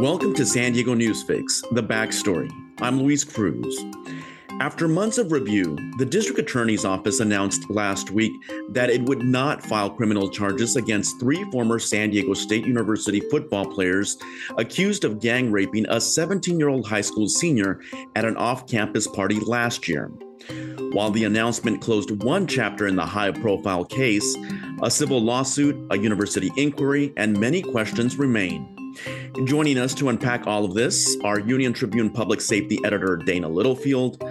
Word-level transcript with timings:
Welcome 0.00 0.32
to 0.36 0.46
San 0.46 0.72
Diego 0.72 0.94
Newsfix, 0.94 1.60
the 1.74 1.82
backstory. 1.82 2.50
I'm 2.80 3.02
Luis 3.02 3.22
Cruz. 3.22 3.84
After 4.58 4.88
months 4.88 5.18
of 5.18 5.30
review, 5.30 5.76
the 5.98 6.06
district 6.06 6.40
attorney's 6.40 6.86
office 6.86 7.20
announced 7.20 7.68
last 7.68 8.10
week 8.10 8.32
that 8.70 8.88
it 8.88 9.02
would 9.02 9.22
not 9.22 9.62
file 9.62 9.90
criminal 9.90 10.30
charges 10.30 10.76
against 10.76 11.20
three 11.20 11.44
former 11.50 11.78
San 11.78 12.08
Diego 12.08 12.32
State 12.32 12.64
University 12.64 13.20
football 13.28 13.66
players 13.66 14.16
accused 14.56 15.04
of 15.04 15.20
gang 15.20 15.52
raping 15.52 15.84
a 15.90 16.00
17 16.00 16.58
year 16.58 16.70
old 16.70 16.86
high 16.86 17.02
school 17.02 17.28
senior 17.28 17.82
at 18.16 18.24
an 18.24 18.38
off 18.38 18.66
campus 18.66 19.06
party 19.06 19.38
last 19.40 19.86
year. 19.86 20.06
While 20.92 21.10
the 21.10 21.24
announcement 21.24 21.82
closed 21.82 22.22
one 22.22 22.46
chapter 22.46 22.86
in 22.86 22.96
the 22.96 23.04
high 23.04 23.32
profile 23.32 23.84
case, 23.84 24.34
a 24.82 24.90
civil 24.90 25.20
lawsuit, 25.20 25.76
a 25.90 25.98
university 25.98 26.50
inquiry, 26.56 27.12
and 27.18 27.38
many 27.38 27.60
questions 27.60 28.16
remain. 28.16 28.79
Joining 29.44 29.78
us 29.78 29.94
to 29.94 30.08
unpack 30.08 30.46
all 30.46 30.64
of 30.64 30.74
this 30.74 31.16
are 31.22 31.38
Union 31.38 31.72
Tribune 31.72 32.10
Public 32.10 32.40
Safety 32.40 32.78
Editor 32.84 33.16
Dana 33.16 33.48
Littlefield, 33.48 34.22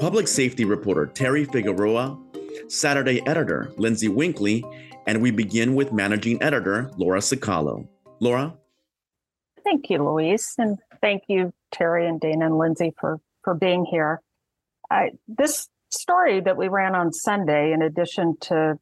Public 0.00 0.26
Safety 0.26 0.64
Reporter 0.64 1.06
Teri 1.06 1.50
Figueroa, 1.50 2.18
Saturday 2.66 3.24
Editor 3.26 3.72
Lindsay 3.76 4.08
Winkley, 4.08 4.64
and 5.06 5.22
we 5.22 5.30
begin 5.30 5.74
with 5.74 5.92
Managing 5.92 6.42
Editor 6.42 6.90
Lora 6.96 7.20
Cicalo. 7.20 7.86
Lora? 8.20 8.54
Thank 9.64 9.90
you, 9.90 10.04
Luis, 10.04 10.54
and 10.58 10.78
thank 11.00 11.22
you, 11.28 11.52
Teri 11.72 12.08
and 12.08 12.20
Dana 12.20 12.46
and 12.46 12.58
Lindsay, 12.58 12.92
for, 12.98 13.20
for 13.44 13.54
being 13.54 13.84
here. 13.84 14.20
I, 14.90 15.12
this 15.28 15.68
story 15.90 16.40
that 16.40 16.56
we 16.56 16.68
ran 16.68 16.94
on 16.94 17.12
Sunday, 17.12 17.72
in 17.72 17.80
addition 17.80 18.36
to 18.42 18.78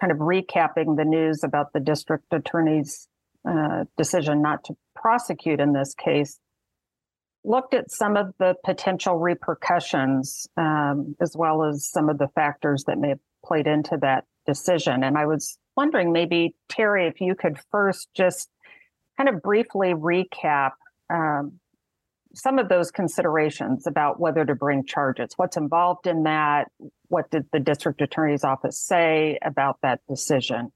kind 0.00 0.10
of 0.10 0.18
recapping 0.18 0.96
the 0.96 1.04
news 1.04 1.44
about 1.44 1.72
the 1.72 1.80
district 1.80 2.24
attorney's 2.32 3.08
uh, 3.48 3.84
decision 3.96 4.42
not 4.42 4.64
to 4.64 4.76
prosecute 4.94 5.60
in 5.60 5.72
this 5.72 5.94
case 5.94 6.38
looked 7.44 7.74
at 7.74 7.90
some 7.90 8.16
of 8.16 8.32
the 8.38 8.54
potential 8.64 9.16
repercussions 9.16 10.46
um, 10.56 11.16
as 11.20 11.34
well 11.36 11.64
as 11.64 11.86
some 11.86 12.08
of 12.08 12.18
the 12.18 12.28
factors 12.34 12.84
that 12.86 12.98
may 12.98 13.10
have 13.10 13.18
played 13.44 13.66
into 13.66 13.98
that 14.00 14.24
decision. 14.46 15.02
And 15.02 15.18
I 15.18 15.26
was 15.26 15.58
wondering 15.76 16.12
maybe, 16.12 16.54
Teri, 16.70 17.08
if 17.08 17.20
you 17.20 17.34
could 17.34 17.58
first 17.70 18.08
just 18.14 18.48
kind 19.16 19.28
of 19.28 19.42
briefly 19.42 19.92
recap 19.94 20.72
um, 21.10 21.58
some 22.34 22.58
of 22.58 22.68
those 22.68 22.90
considerations 22.90 23.86
about 23.86 24.18
whether 24.18 24.44
to 24.44 24.54
bring 24.54 24.84
charges. 24.84 25.30
What's 25.36 25.56
involved 25.56 26.06
in 26.06 26.22
that? 26.22 26.68
What 27.08 27.30
did 27.30 27.46
the 27.52 27.60
district 27.60 28.00
attorney's 28.00 28.44
office 28.44 28.78
say 28.78 29.38
about 29.42 29.78
that 29.82 30.00
decision? 30.08 30.72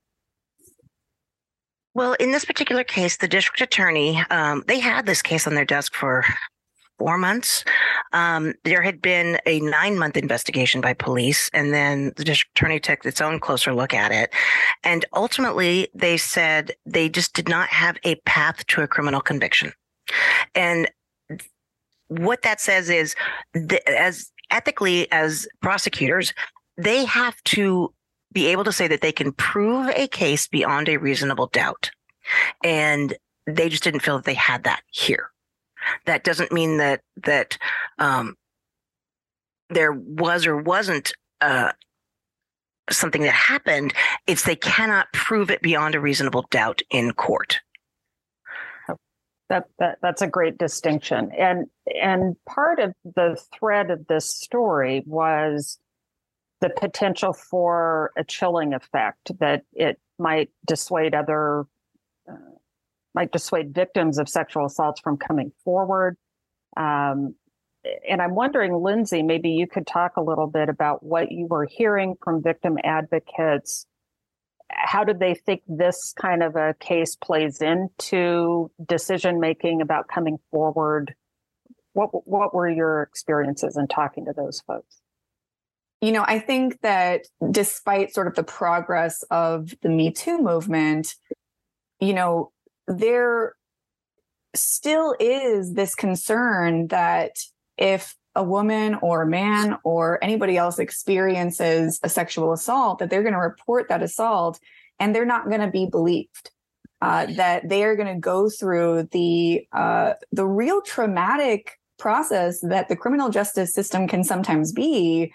Well, 1.96 2.12
in 2.20 2.30
this 2.30 2.44
particular 2.44 2.84
case, 2.84 3.16
the 3.16 3.26
district 3.26 3.62
attorney, 3.62 4.22
um, 4.28 4.62
they 4.66 4.80
had 4.80 5.06
this 5.06 5.22
case 5.22 5.46
on 5.46 5.54
their 5.54 5.64
desk 5.64 5.94
for 5.94 6.26
four 6.98 7.16
months. 7.16 7.64
Um, 8.12 8.52
there 8.64 8.82
had 8.82 9.00
been 9.00 9.38
a 9.46 9.60
nine 9.60 9.98
month 9.98 10.18
investigation 10.18 10.82
by 10.82 10.92
police, 10.92 11.48
and 11.54 11.72
then 11.72 12.12
the 12.16 12.24
district 12.24 12.58
attorney 12.58 12.80
took 12.80 13.06
its 13.06 13.22
own 13.22 13.40
closer 13.40 13.72
look 13.72 13.94
at 13.94 14.12
it. 14.12 14.28
And 14.84 15.06
ultimately, 15.14 15.88
they 15.94 16.18
said 16.18 16.72
they 16.84 17.08
just 17.08 17.32
did 17.32 17.48
not 17.48 17.70
have 17.70 17.96
a 18.04 18.16
path 18.26 18.66
to 18.66 18.82
a 18.82 18.86
criminal 18.86 19.22
conviction. 19.22 19.72
And 20.54 20.90
what 22.08 22.42
that 22.42 22.60
says 22.60 22.90
is, 22.90 23.14
that 23.54 23.88
as 23.88 24.30
ethically 24.50 25.10
as 25.12 25.48
prosecutors, 25.62 26.34
they 26.76 27.06
have 27.06 27.42
to 27.44 27.94
be 28.36 28.48
able 28.48 28.64
to 28.64 28.72
say 28.72 28.86
that 28.86 29.00
they 29.00 29.12
can 29.12 29.32
prove 29.32 29.88
a 29.88 30.06
case 30.06 30.46
beyond 30.46 30.90
a 30.90 30.98
reasonable 30.98 31.46
doubt. 31.46 31.90
And 32.62 33.16
they 33.46 33.70
just 33.70 33.82
didn't 33.82 34.00
feel 34.00 34.16
that 34.16 34.26
they 34.26 34.34
had 34.34 34.64
that 34.64 34.82
here. 34.90 35.30
That 36.04 36.22
doesn't 36.22 36.52
mean 36.52 36.76
that 36.76 37.00
that 37.24 37.56
um, 37.98 38.34
there 39.70 39.92
was 39.92 40.46
or 40.46 40.58
wasn't 40.58 41.14
uh, 41.40 41.72
something 42.90 43.22
that 43.22 43.32
happened. 43.32 43.94
It's 44.26 44.44
they 44.44 44.54
cannot 44.54 45.10
prove 45.14 45.50
it 45.50 45.62
beyond 45.62 45.94
a 45.94 46.00
reasonable 46.00 46.44
doubt 46.50 46.82
in 46.90 47.12
court. 47.12 47.60
That, 49.48 49.64
that 49.78 49.96
that's 50.02 50.20
a 50.20 50.26
great 50.26 50.58
distinction, 50.58 51.30
and 51.38 51.68
and 52.02 52.36
part 52.46 52.80
of 52.80 52.92
the 53.04 53.40
thread 53.56 53.90
of 53.90 54.06
this 54.08 54.28
story 54.28 55.04
was 55.06 55.78
the 56.60 56.70
potential 56.70 57.32
for 57.32 58.12
a 58.16 58.24
chilling 58.24 58.72
effect 58.72 59.32
that 59.40 59.62
it 59.72 60.00
might 60.18 60.50
dissuade 60.66 61.14
other 61.14 61.66
uh, 62.28 62.34
might 63.14 63.32
dissuade 63.32 63.74
victims 63.74 64.18
of 64.18 64.28
sexual 64.28 64.66
assaults 64.66 65.00
from 65.00 65.16
coming 65.16 65.52
forward. 65.64 66.16
Um, 66.76 67.34
and 68.08 68.20
i'm 68.20 68.34
wondering 68.34 68.74
lindsay 68.74 69.22
maybe 69.22 69.50
you 69.50 69.66
could 69.66 69.86
talk 69.86 70.16
a 70.16 70.22
little 70.22 70.46
bit 70.46 70.68
about 70.68 71.02
what 71.02 71.30
you 71.30 71.46
were 71.46 71.66
hearing 71.66 72.16
from 72.22 72.42
victim 72.42 72.76
advocates. 72.84 73.86
How 74.68 75.04
did 75.04 75.20
they 75.20 75.34
think 75.34 75.62
this 75.68 76.12
kind 76.20 76.42
of 76.42 76.56
a 76.56 76.74
case 76.80 77.14
plays 77.14 77.62
into 77.62 78.68
decision 78.84 79.38
making 79.38 79.80
about 79.80 80.08
coming 80.08 80.38
forward? 80.50 81.14
What 81.92 82.26
what 82.26 82.52
were 82.52 82.68
your 82.68 83.02
experiences 83.02 83.76
in 83.76 83.86
talking 83.86 84.24
to 84.24 84.32
those 84.32 84.60
folks 84.66 85.00
you 86.06 86.12
know, 86.12 86.24
I 86.24 86.38
think 86.38 86.82
that 86.82 87.22
despite 87.50 88.14
sort 88.14 88.28
of 88.28 88.36
the 88.36 88.44
progress 88.44 89.24
of 89.24 89.74
the 89.82 89.88
Me 89.88 90.12
Too 90.12 90.38
movement, 90.38 91.16
you 91.98 92.14
know, 92.14 92.52
there 92.86 93.56
still 94.54 95.16
is 95.18 95.74
this 95.74 95.96
concern 95.96 96.86
that 96.88 97.32
if 97.76 98.14
a 98.36 98.44
woman 98.44 98.94
or 99.02 99.22
a 99.22 99.26
man 99.26 99.78
or 99.82 100.22
anybody 100.22 100.56
else 100.56 100.78
experiences 100.78 101.98
a 102.04 102.08
sexual 102.08 102.52
assault, 102.52 103.00
that 103.00 103.10
they're 103.10 103.24
going 103.24 103.34
to 103.34 103.40
report 103.40 103.88
that 103.88 104.00
assault 104.00 104.60
and 105.00 105.12
they're 105.12 105.26
not 105.26 105.48
going 105.48 105.60
to 105.60 105.70
be 105.72 105.86
believed. 105.86 106.52
Uh, 107.02 107.26
that 107.34 107.68
they 107.68 107.82
are 107.82 107.96
going 107.96 108.14
to 108.14 108.20
go 108.20 108.48
through 108.48 109.08
the 109.10 109.66
uh, 109.72 110.12
the 110.30 110.46
real 110.46 110.80
traumatic 110.82 111.80
process 111.98 112.60
that 112.60 112.88
the 112.88 112.96
criminal 112.96 113.28
justice 113.28 113.74
system 113.74 114.06
can 114.06 114.22
sometimes 114.22 114.72
be 114.72 115.32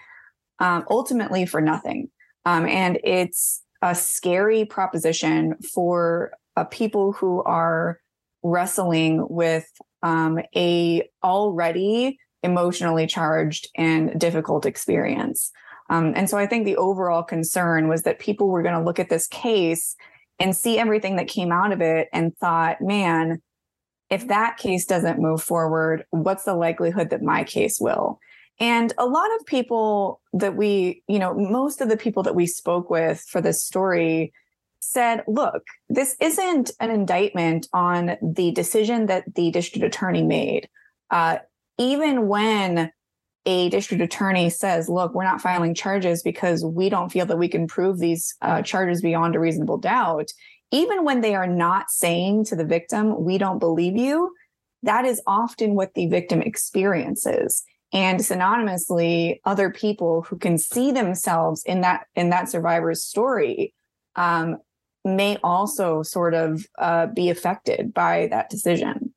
um, 0.58 0.84
ultimately 0.90 1.46
for 1.46 1.60
nothing. 1.60 2.10
Um, 2.44 2.66
and 2.66 2.98
it's 3.04 3.62
a 3.82 3.94
scary 3.94 4.64
proposition 4.64 5.56
for 5.74 6.32
uh, 6.56 6.64
people 6.64 7.12
who 7.12 7.42
are 7.42 7.98
wrestling 8.42 9.26
with 9.28 9.66
um, 10.02 10.38
a 10.54 11.08
already 11.22 12.18
emotionally 12.42 13.06
charged 13.06 13.68
and 13.76 14.18
difficult 14.18 14.66
experience. 14.66 15.52
Um, 15.90 16.12
and 16.16 16.28
so 16.28 16.38
I 16.38 16.46
think 16.46 16.64
the 16.64 16.76
overall 16.76 17.22
concern 17.22 17.88
was 17.88 18.02
that 18.02 18.18
people 18.18 18.48
were 18.48 18.62
going 18.62 18.74
to 18.78 18.84
look 18.84 18.98
at 18.98 19.10
this 19.10 19.26
case 19.26 19.94
and 20.38 20.56
see 20.56 20.78
everything 20.78 21.16
that 21.16 21.28
came 21.28 21.52
out 21.52 21.72
of 21.72 21.80
it 21.80 22.08
and 22.12 22.36
thought, 22.36 22.80
man, 22.80 23.40
if 24.10 24.28
that 24.28 24.56
case 24.56 24.84
doesn't 24.86 25.20
move 25.20 25.42
forward, 25.42 26.04
what's 26.10 26.44
the 26.44 26.54
likelihood 26.54 27.10
that 27.10 27.22
my 27.22 27.44
case 27.44 27.78
will? 27.80 28.18
And 28.60 28.92
a 28.98 29.06
lot 29.06 29.28
of 29.38 29.46
people 29.46 30.20
that 30.32 30.56
we, 30.56 31.02
you 31.08 31.18
know, 31.18 31.34
most 31.34 31.80
of 31.80 31.88
the 31.88 31.96
people 31.96 32.22
that 32.22 32.34
we 32.34 32.46
spoke 32.46 32.90
with 32.90 33.20
for 33.28 33.40
this 33.40 33.64
story 33.64 34.32
said, 34.80 35.24
look, 35.26 35.62
this 35.88 36.16
isn't 36.20 36.70
an 36.80 36.90
indictment 36.90 37.68
on 37.72 38.16
the 38.22 38.50
decision 38.52 39.06
that 39.06 39.34
the 39.34 39.50
district 39.50 39.84
attorney 39.84 40.22
made. 40.22 40.68
Uh, 41.10 41.38
even 41.78 42.28
when 42.28 42.90
a 43.46 43.68
district 43.70 44.02
attorney 44.02 44.50
says, 44.50 44.88
look, 44.88 45.14
we're 45.14 45.24
not 45.24 45.40
filing 45.40 45.74
charges 45.74 46.22
because 46.22 46.64
we 46.64 46.88
don't 46.88 47.10
feel 47.10 47.26
that 47.26 47.38
we 47.38 47.48
can 47.48 47.66
prove 47.66 47.98
these 47.98 48.34
uh, 48.42 48.62
charges 48.62 49.00
beyond 49.02 49.34
a 49.34 49.40
reasonable 49.40 49.78
doubt, 49.78 50.30
even 50.70 51.04
when 51.04 51.20
they 51.20 51.34
are 51.34 51.46
not 51.46 51.90
saying 51.90 52.44
to 52.46 52.56
the 52.56 52.64
victim, 52.64 53.24
we 53.24 53.38
don't 53.38 53.58
believe 53.58 53.96
you, 53.96 54.32
that 54.82 55.04
is 55.04 55.20
often 55.26 55.74
what 55.74 55.94
the 55.94 56.06
victim 56.06 56.40
experiences 56.40 57.64
and 57.92 58.20
synonymously 58.20 59.40
other 59.44 59.70
people 59.70 60.22
who 60.22 60.36
can 60.38 60.56
see 60.56 60.92
themselves 60.92 61.62
in 61.64 61.82
that 61.82 62.06
in 62.14 62.30
that 62.30 62.48
survivor's 62.48 63.02
story 63.02 63.74
um, 64.16 64.58
may 65.04 65.36
also 65.42 66.02
sort 66.02 66.34
of 66.34 66.66
uh, 66.78 67.06
be 67.06 67.28
affected 67.28 67.92
by 67.92 68.28
that 68.30 68.48
decision. 68.48 69.12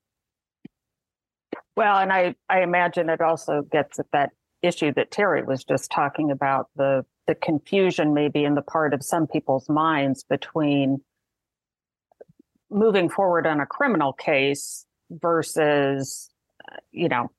Well 1.75 1.97
and 1.97 2.11
i 2.11 2.35
i 2.49 2.61
imagine 2.61 3.09
it 3.09 3.21
also 3.21 3.61
gets 3.61 3.99
at 3.99 4.05
that 4.13 4.31
issue 4.61 4.93
that 4.93 5.11
teri 5.11 5.45
was 5.45 5.63
just 5.63 5.91
talking 5.91 6.31
about 6.31 6.69
the 6.75 7.05
the 7.27 7.35
confusion 7.35 8.13
maybe 8.13 8.43
in 8.43 8.55
the 8.55 8.61
part 8.61 8.93
of 8.93 9.03
some 9.03 9.27
people's 9.27 9.67
minds 9.67 10.23
between 10.23 11.01
moving 12.69 13.09
forward 13.09 13.45
on 13.45 13.59
a 13.59 13.65
criminal 13.65 14.13
case 14.13 14.85
versus 15.11 16.29
uh, 16.71 16.77
you 16.91 17.09
know 17.09 17.29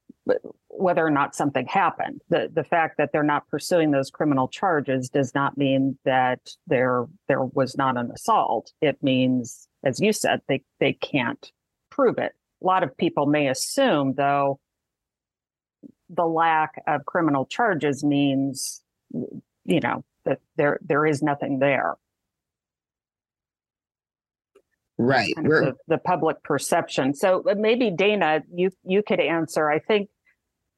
whether 0.79 1.05
or 1.05 1.11
not 1.11 1.35
something 1.35 1.67
happened. 1.67 2.23
The 2.29 2.51
the 2.53 2.65
fact 2.65 2.99
that 2.99 3.11
they're 3.13 3.23
not 3.23 3.49
pursuing 3.49 3.91
those 3.91 4.11
criminal 4.11 4.49
charges 4.49 5.09
does 5.09 5.35
not 5.35 5.57
mean 5.57 5.99
that 6.05 6.41
there 6.67 7.07
there 7.29 7.45
was 7.45 7.77
not 7.77 7.97
an 7.97 8.11
assault. 8.11 8.73
It 8.81 9.03
means, 9.03 9.69
as 9.85 10.01
you 10.01 10.13
said, 10.13 10.41
they 10.49 10.63
they 10.81 10.93
can't 10.93 11.51
prove 11.91 12.19
it 12.19 12.33
A 12.63 12.67
lot 12.67 12.83
of 12.83 12.97
people 12.97 13.27
may 13.27 13.49
assume, 13.49 14.15
though, 14.15 14.61
the 16.11 16.27
lack 16.27 16.83
of 16.87 17.07
criminal 17.07 17.47
charges 17.47 18.05
means, 18.05 18.83
you 19.13 19.81
know, 19.81 20.05
that 20.25 20.41
there 20.57 20.79
there 20.83 21.07
is 21.07 21.23
nothing 21.23 21.59
there. 21.59 21.95
Right. 24.99 25.35
Kind 25.35 25.47
of 25.47 25.53
the, 25.53 25.75
the, 25.89 25.99
public 25.99 26.43
perception. 26.43 27.13
So 27.13 27.43
uh, 27.49 27.55
maybe 27.55 27.91
Dana, 27.91 28.43
you 28.53 28.71
you 28.83 29.03
could 29.03 29.21
answer. 29.21 29.71
I 29.71 29.79
think 29.79 30.09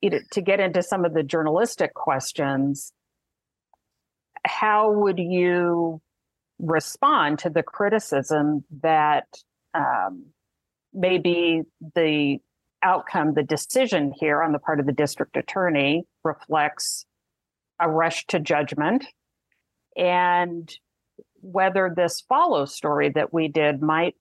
you 0.00 0.10
know, 0.10 0.18
to 0.32 0.40
get 0.40 0.60
into 0.60 0.82
some 0.82 1.04
of 1.04 1.14
the 1.14 1.22
journalistic 1.22 1.94
questions, 1.94 2.92
how 4.44 4.92
would 4.92 5.18
you 5.18 6.00
respond 6.58 7.38
to 7.40 7.50
the 7.50 7.62
criticism 7.62 8.64
that 8.82 9.26
um, 9.74 10.26
maybe 10.92 11.62
the 11.94 12.38
outcome, 12.82 13.34
the 13.34 13.42
decision 13.42 14.12
here 14.18 14.42
on 14.42 14.52
the 14.52 14.58
part 14.58 14.80
of 14.80 14.86
the 14.86 14.92
district 14.92 15.36
attorney 15.36 16.04
reflects 16.24 17.04
a 17.80 17.88
rush 17.88 18.26
to 18.26 18.38
judgment? 18.38 19.04
And 19.96 20.72
whether 21.40 21.92
this 21.94 22.22
follow 22.28 22.64
story 22.64 23.10
that 23.10 23.32
we 23.32 23.48
did 23.48 23.82
might 23.82 24.14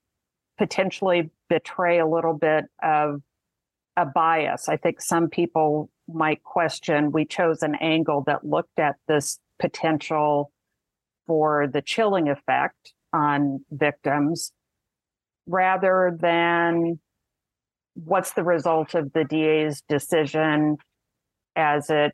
potentially 0.58 1.30
betray 1.50 2.00
a 2.00 2.08
little 2.08 2.34
bit 2.34 2.66
of 2.82 3.22
a 3.98 4.06
bias. 4.06 4.70
I 4.70 4.78
think 4.78 5.02
some 5.02 5.28
people 5.28 5.90
might 6.08 6.44
question 6.44 7.12
we 7.12 7.26
chose 7.26 7.64
an 7.64 7.76
angle 7.76 8.24
that 8.28 8.46
looked 8.46 8.80
at 8.80 8.96
this 9.08 9.40
potential 9.60 10.52
for 11.26 11.68
the 11.68 11.82
chilling 11.82 12.30
effect 12.30 12.94
on 13.12 13.66
victims 13.72 14.54
rather 15.48 16.16
than 16.18 17.00
what's 17.96 18.34
the 18.34 18.44
result 18.44 18.94
of 18.94 19.12
the 19.14 19.26
DA's 19.26 19.82
decision 19.90 20.78
as 21.56 21.90
it 21.90 22.14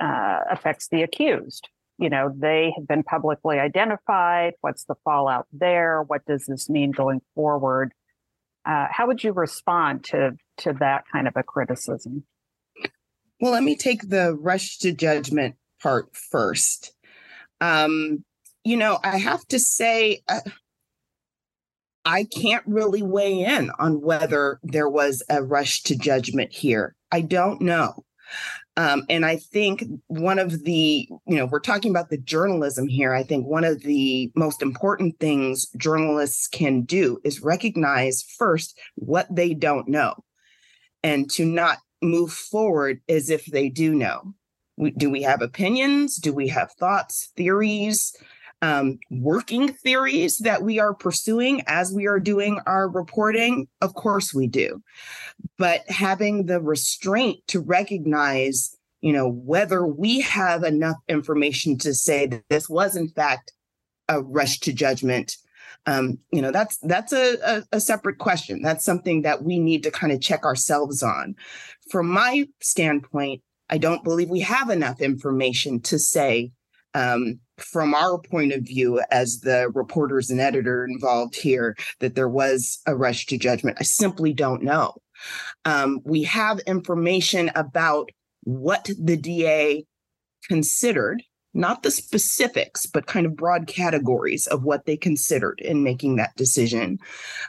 uh, 0.00 0.40
affects 0.50 0.88
the 0.88 1.02
accused. 1.02 1.68
You 1.98 2.10
know, 2.10 2.32
they 2.36 2.72
have 2.76 2.86
been 2.86 3.02
publicly 3.02 3.58
identified. 3.58 4.54
What's 4.60 4.84
the 4.84 4.96
fallout 5.04 5.46
there? 5.52 6.02
What 6.02 6.24
does 6.26 6.44
this 6.46 6.68
mean 6.68 6.90
going 6.90 7.22
forward? 7.34 7.92
Uh, 8.64 8.86
how 8.90 9.06
would 9.06 9.24
you 9.24 9.32
respond 9.32 10.04
to 10.04 10.32
to 10.62 10.72
that 10.74 11.04
kind 11.12 11.28
of 11.28 11.34
a 11.36 11.42
criticism? 11.42 12.24
Well, 13.40 13.52
let 13.52 13.62
me 13.62 13.76
take 13.76 14.08
the 14.08 14.34
rush 14.34 14.78
to 14.78 14.92
judgment 14.92 15.56
part 15.82 16.14
first. 16.14 16.92
Um, 17.60 18.24
you 18.64 18.76
know, 18.76 18.98
I 19.02 19.18
have 19.18 19.44
to 19.48 19.58
say, 19.58 20.22
uh, 20.28 20.40
I 22.04 22.24
can't 22.24 22.64
really 22.66 23.02
weigh 23.02 23.40
in 23.40 23.70
on 23.78 24.00
whether 24.00 24.60
there 24.62 24.88
was 24.88 25.22
a 25.28 25.42
rush 25.42 25.82
to 25.84 25.96
judgment 25.96 26.52
here. 26.52 26.94
I 27.10 27.20
don't 27.20 27.60
know. 27.60 28.04
Um, 28.76 29.04
and 29.10 29.26
I 29.26 29.36
think 29.36 29.84
one 30.06 30.38
of 30.38 30.64
the, 30.64 31.06
you 31.26 31.36
know, 31.36 31.46
we're 31.46 31.60
talking 31.60 31.90
about 31.90 32.08
the 32.08 32.18
journalism 32.18 32.88
here. 32.88 33.12
I 33.12 33.22
think 33.22 33.46
one 33.46 33.64
of 33.64 33.82
the 33.82 34.32
most 34.34 34.62
important 34.62 35.18
things 35.20 35.66
journalists 35.76 36.46
can 36.46 36.82
do 36.82 37.18
is 37.24 37.42
recognize 37.42 38.22
first 38.38 38.78
what 38.94 39.26
they 39.34 39.52
don't 39.52 39.88
know 39.88 40.14
and 41.02 41.30
to 41.32 41.44
not 41.44 41.78
move 42.00 42.32
forward 42.32 43.00
as 43.08 43.30
if 43.30 43.46
they 43.46 43.68
do 43.68 43.94
know. 43.94 44.34
We, 44.76 44.90
do 44.92 45.10
we 45.10 45.22
have 45.22 45.42
opinions? 45.42 46.16
Do 46.16 46.32
we 46.32 46.48
have 46.48 46.72
thoughts, 46.72 47.32
theories? 47.36 48.12
um, 48.62 49.00
working 49.10 49.72
theories 49.72 50.38
that 50.38 50.62
we 50.62 50.78
are 50.78 50.94
pursuing 50.94 51.62
as 51.66 51.92
we 51.92 52.06
are 52.06 52.20
doing 52.20 52.60
our 52.64 52.88
reporting? 52.88 53.66
Of 53.80 53.94
course 53.94 54.32
we 54.32 54.46
do. 54.46 54.80
But 55.58 55.82
having 55.90 56.46
the 56.46 56.60
restraint 56.60 57.40
to 57.48 57.60
recognize, 57.60 58.74
you 59.00 59.12
know, 59.12 59.28
whether 59.28 59.84
we 59.84 60.20
have 60.20 60.62
enough 60.62 60.96
information 61.08 61.76
to 61.78 61.92
say 61.92 62.26
that 62.28 62.44
this 62.48 62.68
was 62.68 62.96
in 62.96 63.08
fact 63.08 63.52
a 64.08 64.22
rush 64.22 64.60
to 64.60 64.72
judgment 64.72 65.36
um, 65.86 66.18
you 66.32 66.40
know 66.40 66.52
that's 66.52 66.78
that's 66.78 67.12
a, 67.12 67.36
a, 67.44 67.62
a, 67.72 67.80
separate 67.80 68.18
question 68.18 68.62
that's 68.62 68.84
something 68.84 69.22
that 69.22 69.42
we 69.42 69.58
need 69.58 69.82
to 69.82 69.90
kind 69.90 70.12
of 70.12 70.20
check 70.20 70.44
ourselves 70.44 71.02
on 71.02 71.34
from 71.90 72.08
my 72.08 72.46
standpoint 72.60 73.42
i 73.68 73.78
don't 73.78 74.04
believe 74.04 74.30
we 74.30 74.40
have 74.40 74.70
enough 74.70 75.00
information 75.00 75.80
to 75.80 75.98
say 75.98 76.52
um, 76.94 77.40
from 77.58 77.94
our 77.94 78.18
point 78.18 78.52
of 78.52 78.62
view 78.62 79.00
as 79.10 79.40
the 79.40 79.70
reporters 79.74 80.30
and 80.30 80.40
editor 80.40 80.84
involved 80.84 81.36
here 81.36 81.76
that 82.00 82.14
there 82.14 82.28
was 82.28 82.80
a 82.86 82.94
rush 82.94 83.26
to 83.26 83.38
judgment. 83.38 83.78
I 83.80 83.84
simply 83.84 84.32
don't 84.32 84.62
know. 84.62 84.94
Um, 85.64 86.00
we 86.04 86.24
have 86.24 86.58
information 86.60 87.50
about 87.54 88.10
what 88.42 88.90
the 88.98 89.16
DA 89.16 89.84
considered, 90.48 91.22
not 91.54 91.82
the 91.82 91.90
specifics, 91.90 92.86
but 92.86 93.06
kind 93.06 93.26
of 93.26 93.36
broad 93.36 93.66
categories 93.66 94.46
of 94.46 94.64
what 94.64 94.86
they 94.86 94.96
considered 94.96 95.60
in 95.60 95.82
making 95.82 96.16
that 96.16 96.34
decision. 96.36 96.98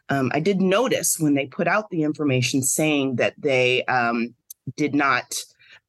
Um, 0.10 0.32
I 0.34 0.40
did 0.40 0.62
notice 0.62 1.20
when 1.20 1.36
they 1.36 1.46
put 1.46 1.68
out 1.68 1.90
the 1.90 2.04
information 2.04 2.62
saying 2.62 3.16
that 3.16 3.34
they 3.38 3.84
um, 3.86 4.34
did 4.76 4.94
not, 4.94 5.36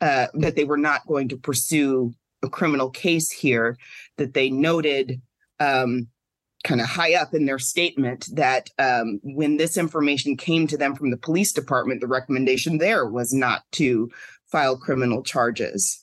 uh, 0.00 0.28
that 0.34 0.56
they 0.56 0.64
were 0.64 0.78
not 0.78 1.06
going 1.06 1.28
to 1.28 1.36
pursue 1.36 2.14
a 2.42 2.48
criminal 2.48 2.90
case 2.90 3.30
here 3.30 3.76
that 4.16 4.34
they 4.34 4.50
noted 4.50 5.20
um, 5.60 6.08
kind 6.64 6.80
of 6.80 6.86
high 6.86 7.14
up 7.14 7.34
in 7.34 7.46
their 7.46 7.58
statement 7.58 8.28
that 8.32 8.70
um, 8.78 9.20
when 9.22 9.56
this 9.56 9.76
information 9.76 10.36
came 10.36 10.66
to 10.66 10.76
them 10.76 10.94
from 10.94 11.10
the 11.10 11.16
police 11.16 11.52
department, 11.52 12.00
the 12.00 12.06
recommendation 12.06 12.78
there 12.78 13.06
was 13.06 13.32
not 13.32 13.62
to 13.72 14.10
file 14.46 14.76
criminal 14.76 15.22
charges. 15.22 16.02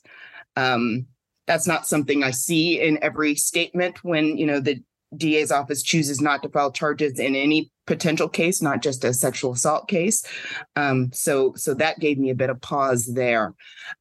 Um, 0.56 1.08
that's 1.52 1.68
not 1.68 1.86
something 1.86 2.24
I 2.24 2.32
see 2.32 2.80
in 2.80 2.98
every 3.04 3.36
statement 3.36 4.06
when 4.06 4.38
you 4.38 4.46
know 4.46 4.62
the 4.62 4.82
DA's 5.18 5.52
office 5.52 5.84
chooses 5.84 6.22
not 6.22 6.42
to 6.44 6.50
file 6.50 6.72
charges 6.72 7.20
in 7.20 7.36
any 7.36 7.70
potential 7.86 8.30
case, 8.30 8.62
not 8.62 8.82
just 8.82 9.04
a 9.04 9.14
sexual 9.14 9.52
assault 9.52 9.90
case. 9.90 10.24
Um, 10.78 11.12
so, 11.12 11.54
so 11.58 11.74
that 11.74 12.00
gave 12.00 12.18
me 12.18 12.30
a 12.30 12.36
bit 12.36 12.50
of 12.50 12.62
pause 12.62 13.08
there. 13.14 13.54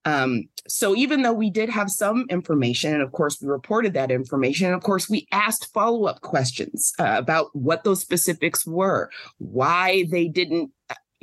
Um, 0.05 0.49
so, 0.69 0.95
even 0.95 1.23
though 1.23 1.33
we 1.33 1.51
did 1.51 1.69
have 1.71 1.91
some 1.91 2.27
information, 2.31 2.95
and 2.95 3.03
of 3.03 3.11
course 3.11 3.43
we 3.43 3.49
reported 3.49 3.95
that 3.95 4.13
information, 4.13 4.67
and 4.67 4.77
of 4.77 4.83
course 4.83 5.11
we 5.11 5.27
asked 5.33 5.73
follow 5.75 6.05
up 6.05 6.21
questions 6.21 6.93
uh, 7.01 7.17
about 7.19 7.49
what 7.53 7.83
those 7.83 8.01
specifics 8.01 8.65
were, 8.65 9.11
why 9.39 10.05
they 10.09 10.29
didn't 10.29 10.71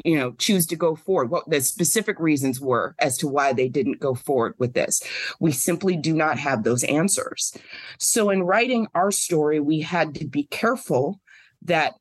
you 0.03 0.17
know 0.17 0.31
choose 0.33 0.65
to 0.67 0.75
go 0.75 0.95
forward 0.95 1.29
what 1.29 1.49
the 1.49 1.61
specific 1.61 2.19
reasons 2.19 2.59
were 2.59 2.95
as 2.99 3.17
to 3.17 3.27
why 3.27 3.53
they 3.53 3.67
didn't 3.67 3.99
go 3.99 4.13
forward 4.13 4.53
with 4.57 4.73
this. 4.73 5.01
We 5.39 5.51
simply 5.51 5.95
do 5.95 6.13
not 6.13 6.37
have 6.37 6.63
those 6.63 6.83
answers. 6.85 7.55
So 7.99 8.29
in 8.29 8.43
writing 8.43 8.87
our 8.93 9.11
story 9.11 9.59
we 9.59 9.81
had 9.81 10.15
to 10.15 10.27
be 10.27 10.43
careful 10.43 11.19
that 11.63 11.93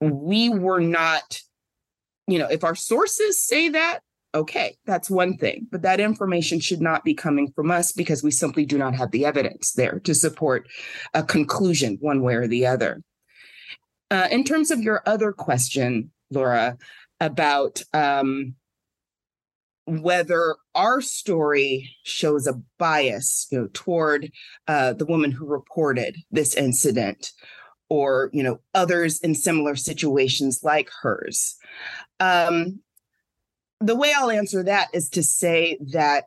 we 0.00 0.48
were 0.48 0.80
not 0.80 1.40
you 2.26 2.38
know 2.38 2.48
if 2.48 2.64
our 2.64 2.74
sources 2.74 3.40
say 3.40 3.68
that 3.68 4.00
okay 4.34 4.76
that's 4.86 5.10
one 5.10 5.36
thing 5.36 5.66
but 5.70 5.82
that 5.82 6.00
information 6.00 6.60
should 6.60 6.80
not 6.80 7.04
be 7.04 7.14
coming 7.14 7.52
from 7.52 7.70
us 7.70 7.92
because 7.92 8.22
we 8.22 8.30
simply 8.30 8.64
do 8.64 8.78
not 8.78 8.94
have 8.94 9.10
the 9.10 9.24
evidence 9.24 9.72
there 9.72 10.00
to 10.00 10.14
support 10.14 10.68
a 11.14 11.22
conclusion 11.22 11.98
one 12.00 12.22
way 12.22 12.34
or 12.34 12.46
the 12.46 12.66
other. 12.66 13.02
Uh, 14.12 14.26
in 14.32 14.42
terms 14.42 14.72
of 14.72 14.80
your 14.80 15.02
other 15.06 15.32
question 15.32 16.10
lora 16.30 16.76
about 17.20 17.82
um, 17.92 18.54
whether 19.86 20.56
our 20.74 21.00
story 21.00 21.90
shows 22.04 22.46
a 22.46 22.60
bias 22.78 23.46
you 23.50 23.58
know 23.60 23.68
toward 23.72 24.30
uh, 24.68 24.92
the 24.92 25.06
woman 25.06 25.30
who 25.30 25.46
reported 25.46 26.16
this 26.30 26.54
incident 26.54 27.32
or 27.88 28.30
you 28.32 28.42
know 28.42 28.60
others 28.74 29.20
in 29.20 29.34
similar 29.34 29.76
situations 29.76 30.60
like 30.62 30.90
hers. 31.02 31.56
Um, 32.20 32.80
the 33.80 33.96
way 33.96 34.12
i'll 34.16 34.30
answer 34.30 34.62
that 34.62 34.88
is 34.92 35.08
to 35.08 35.22
say 35.22 35.78
that 35.92 36.24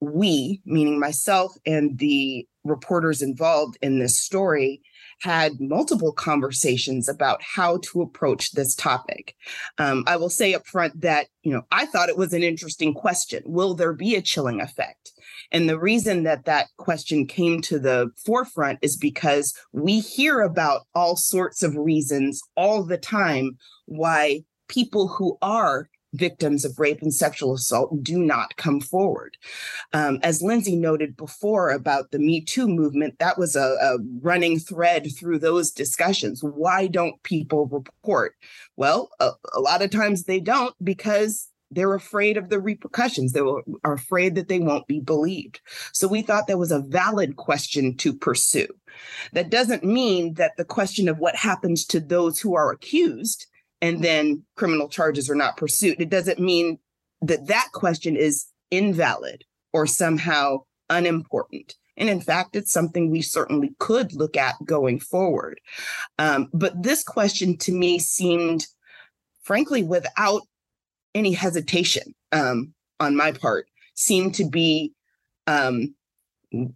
we 0.00 0.60
meaning 0.64 1.00
myself 1.00 1.52
and 1.66 1.98
the 1.98 2.46
reporters 2.64 3.22
involved 3.22 3.78
in 3.82 3.98
this 3.98 4.18
story 4.18 4.82
had 5.20 5.60
multiple 5.60 6.12
conversations 6.12 7.08
about 7.08 7.42
how 7.42 7.78
to 7.84 8.02
approach 8.02 8.52
this 8.52 8.74
topic. 8.74 9.36
Um, 9.78 10.04
I 10.06 10.16
will 10.16 10.30
say 10.30 10.54
up 10.54 10.66
front 10.66 11.00
that, 11.00 11.26
you 11.42 11.52
know, 11.52 11.62
I 11.70 11.86
thought 11.86 12.08
it 12.08 12.16
was 12.16 12.32
an 12.32 12.42
interesting 12.42 12.94
question. 12.94 13.42
Will 13.46 13.74
there 13.74 13.92
be 13.92 14.14
a 14.14 14.22
chilling 14.22 14.60
effect? 14.60 15.12
And 15.52 15.68
the 15.68 15.78
reason 15.78 16.22
that 16.24 16.44
that 16.44 16.68
question 16.76 17.26
came 17.26 17.60
to 17.62 17.78
the 17.78 18.10
forefront 18.24 18.78
is 18.82 18.96
because 18.96 19.54
we 19.72 20.00
hear 20.00 20.40
about 20.40 20.86
all 20.94 21.16
sorts 21.16 21.62
of 21.62 21.76
reasons 21.76 22.42
all 22.56 22.82
the 22.82 22.98
time 22.98 23.58
why 23.86 24.44
people 24.68 25.08
who 25.08 25.36
are 25.42 25.88
victims 26.12 26.64
of 26.64 26.78
rape 26.78 27.02
and 27.02 27.14
sexual 27.14 27.54
assault 27.54 28.02
do 28.02 28.18
not 28.18 28.56
come 28.56 28.80
forward. 28.80 29.36
Um, 29.92 30.18
as 30.22 30.42
Lindsay 30.42 30.76
noted 30.76 31.16
before 31.16 31.70
about 31.70 32.10
the 32.10 32.18
Me 32.18 32.40
Too 32.40 32.68
movement, 32.68 33.18
that 33.18 33.38
was 33.38 33.56
a, 33.56 33.76
a 33.80 33.98
running 34.20 34.58
thread 34.58 35.08
through 35.16 35.38
those 35.38 35.70
discussions. 35.70 36.42
Why 36.42 36.86
don't 36.86 37.22
people 37.22 37.66
report? 37.66 38.34
Well, 38.76 39.10
a, 39.20 39.30
a 39.54 39.60
lot 39.60 39.82
of 39.82 39.90
times 39.90 40.24
they 40.24 40.40
don't 40.40 40.74
because 40.82 41.48
they're 41.70 41.94
afraid 41.94 42.36
of 42.36 42.48
the 42.48 42.60
repercussions. 42.60 43.32
They 43.32 43.40
are 43.40 43.92
afraid 43.92 44.34
that 44.34 44.48
they 44.48 44.58
won't 44.58 44.88
be 44.88 45.00
believed. 45.00 45.60
So 45.92 46.08
we 46.08 46.22
thought 46.22 46.48
that 46.48 46.58
was 46.58 46.72
a 46.72 46.80
valid 46.80 47.36
question 47.36 47.96
to 47.98 48.12
pursue. 48.12 48.66
That 49.32 49.50
doesn't 49.50 49.84
mean 49.84 50.34
that 50.34 50.56
the 50.56 50.64
question 50.64 51.08
of 51.08 51.18
what 51.18 51.36
happens 51.36 51.84
to 51.86 52.00
those 52.00 52.40
who 52.40 52.56
are 52.56 52.72
accused 52.72 53.46
and 53.82 54.02
then 54.04 54.44
criminal 54.56 54.88
charges 54.88 55.30
are 55.30 55.34
not 55.34 55.56
pursued. 55.56 56.00
It 56.00 56.10
doesn't 56.10 56.38
mean 56.38 56.78
that 57.22 57.46
that 57.46 57.68
question 57.72 58.16
is 58.16 58.46
invalid 58.70 59.44
or 59.72 59.86
somehow 59.86 60.64
unimportant. 60.88 61.76
And 61.96 62.08
in 62.08 62.20
fact, 62.20 62.56
it's 62.56 62.72
something 62.72 63.10
we 63.10 63.20
certainly 63.20 63.74
could 63.78 64.14
look 64.14 64.36
at 64.36 64.54
going 64.64 65.00
forward. 65.00 65.60
Um, 66.18 66.48
but 66.52 66.82
this 66.82 67.02
question 67.02 67.56
to 67.58 67.72
me 67.72 67.98
seemed, 67.98 68.66
frankly, 69.42 69.82
without 69.82 70.42
any 71.14 71.32
hesitation 71.32 72.14
um, 72.32 72.72
on 73.00 73.16
my 73.16 73.32
part, 73.32 73.66
seemed 73.94 74.34
to 74.36 74.48
be 74.48 74.92
um, 75.46 75.94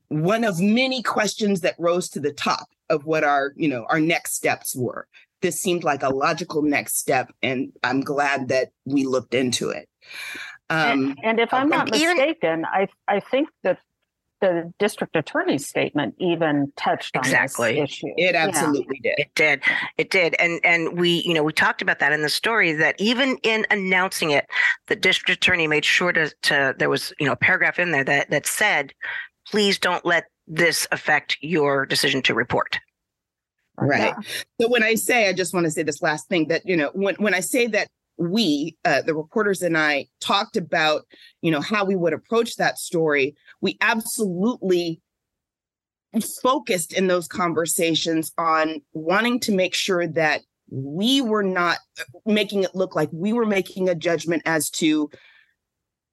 one 0.08 0.44
of 0.44 0.60
many 0.60 1.02
questions 1.02 1.62
that 1.62 1.76
rose 1.78 2.08
to 2.10 2.20
the 2.20 2.32
top 2.32 2.68
of 2.90 3.06
what 3.06 3.24
our, 3.24 3.54
you 3.56 3.68
know, 3.68 3.86
our 3.88 4.00
next 4.00 4.34
steps 4.34 4.76
were 4.76 5.08
this 5.42 5.60
seemed 5.60 5.84
like 5.84 6.02
a 6.02 6.08
logical 6.08 6.62
next 6.62 6.98
step, 6.98 7.30
and 7.42 7.72
I'm 7.82 8.00
glad 8.00 8.48
that 8.48 8.70
we 8.84 9.04
looked 9.04 9.34
into 9.34 9.70
it. 9.70 9.88
Um, 10.70 10.78
and, 10.78 11.18
and, 11.22 11.40
if 11.40 11.52
I'm 11.52 11.68
not 11.68 11.90
mistaken, 11.90 12.64
I 12.64 12.88
I 13.06 13.20
think 13.20 13.48
that 13.62 13.78
the 14.44 14.72
district 14.78 15.16
attorney's 15.16 15.66
statement 15.66 16.14
even 16.18 16.72
touched 16.76 17.16
on 17.16 17.24
exactly. 17.24 17.80
this 17.80 17.90
issue. 17.90 18.12
It 18.16 18.34
absolutely 18.34 19.00
yeah. 19.02 19.12
did. 19.16 19.26
It 19.26 19.34
did. 19.34 19.62
It 19.96 20.10
did. 20.10 20.36
And 20.38 20.60
and 20.64 20.98
we, 20.98 21.22
you 21.24 21.32
know, 21.32 21.42
we 21.42 21.52
talked 21.52 21.80
about 21.80 21.98
that 22.00 22.12
in 22.12 22.22
the 22.22 22.28
story 22.28 22.72
that 22.72 22.94
even 22.98 23.38
in 23.42 23.66
announcing 23.70 24.30
it, 24.30 24.46
the 24.88 24.96
district 24.96 25.30
attorney 25.30 25.66
made 25.66 25.84
sure 25.84 26.12
to, 26.12 26.30
to 26.42 26.74
there 26.78 26.90
was, 26.90 27.12
you 27.18 27.26
know, 27.26 27.32
a 27.32 27.36
paragraph 27.36 27.78
in 27.78 27.90
there 27.90 28.04
that 28.04 28.30
that 28.30 28.46
said, 28.46 28.92
please 29.46 29.78
don't 29.78 30.04
let 30.04 30.24
this 30.46 30.86
affect 30.92 31.38
your 31.40 31.86
decision 31.86 32.20
to 32.22 32.34
report. 32.34 32.78
Right. 33.76 34.00
Yeah. 34.00 34.14
So 34.60 34.68
when 34.68 34.82
I 34.82 34.94
say, 34.94 35.28
I 35.28 35.32
just 35.32 35.52
want 35.52 35.64
to 35.64 35.70
say 35.70 35.82
this 35.82 36.02
last 36.02 36.28
thing 36.28 36.48
that, 36.48 36.62
you 36.64 36.76
know, 36.76 36.90
when, 36.94 37.16
when 37.16 37.34
I 37.34 37.40
say 37.40 37.66
that 37.68 37.88
we, 38.16 38.76
uh, 38.84 39.02
the 39.02 39.14
reporters 39.14 39.62
and 39.62 39.76
I 39.76 40.06
talked 40.20 40.56
about, 40.56 41.02
you 41.42 41.50
know, 41.50 41.60
how 41.60 41.84
we 41.84 41.96
would 41.96 42.12
approach 42.12 42.56
that 42.56 42.78
story, 42.78 43.34
we 43.60 43.76
absolutely 43.80 45.00
focused 46.42 46.92
in 46.92 47.08
those 47.08 47.26
conversations 47.26 48.30
on 48.38 48.80
wanting 48.92 49.40
to 49.40 49.52
make 49.52 49.74
sure 49.74 50.06
that 50.06 50.42
we 50.70 51.20
were 51.20 51.42
not 51.42 51.78
making 52.24 52.62
it 52.62 52.74
look 52.74 52.94
like 52.94 53.08
we 53.12 53.32
were 53.32 53.46
making 53.46 53.88
a 53.88 53.94
judgment 53.94 54.42
as 54.46 54.70
to 54.70 55.10